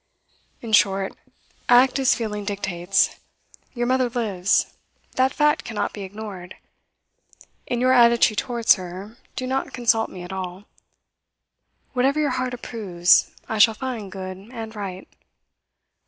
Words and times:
'In 0.63 0.73
short, 0.73 1.13
act 1.69 1.99
as 1.99 2.15
feeling 2.15 2.43
dictates. 2.43 3.17
Your 3.75 3.85
mother 3.85 4.09
lives; 4.09 4.73
that 5.11 5.31
fact 5.31 5.63
cannot 5.63 5.93
be 5.93 6.01
ignored. 6.01 6.55
In 7.67 7.79
your 7.79 7.93
attitude 7.93 8.39
towards 8.39 8.73
her, 8.81 9.17
do 9.35 9.45
not 9.45 9.73
consult 9.73 10.09
me 10.09 10.23
at 10.23 10.33
all; 10.33 10.63
whatever 11.93 12.19
your 12.19 12.31
heart 12.31 12.55
approves, 12.55 13.29
I 13.47 13.59
shall 13.59 13.75
find 13.75 14.11
good 14.11 14.37
and 14.37 14.75
right. 14.75 15.07